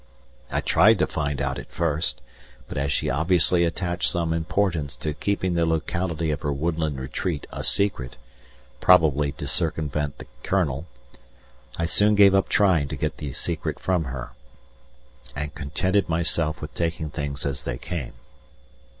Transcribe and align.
I 0.49 0.61
tried 0.61 0.97
to 0.97 1.05
find 1.05 1.39
out 1.39 1.59
at 1.59 1.69
first, 1.69 2.21
but 2.67 2.75
as 2.75 2.91
she 2.91 3.07
obviously 3.07 3.63
attached 3.63 4.09
some 4.09 4.33
importance 4.33 4.95
to 4.95 5.13
keeping 5.13 5.53
the 5.53 5.63
locality 5.63 6.31
of 6.31 6.41
her 6.41 6.51
woodland 6.51 6.99
retreat 6.99 7.45
a 7.51 7.63
secret, 7.63 8.17
probably 8.79 9.31
to 9.33 9.45
circumvent 9.47 10.17
the 10.17 10.25
Colonel, 10.41 10.87
I 11.77 11.85
soon 11.85 12.15
gave 12.15 12.33
up 12.33 12.49
trying 12.49 12.87
to 12.87 12.95
get 12.95 13.17
the 13.17 13.31
secret 13.33 13.79
from 13.79 14.05
her, 14.05 14.31
and 15.35 15.53
contented 15.53 16.09
myself 16.09 16.61
with 16.63 16.73
taking 16.73 17.11
things 17.11 17.45
as 17.45 17.63
they 17.63 17.77
came. 17.77 18.13